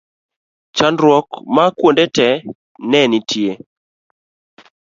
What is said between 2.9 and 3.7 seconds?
nitie